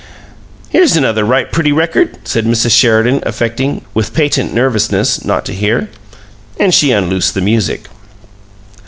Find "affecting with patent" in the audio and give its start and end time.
3.23-4.51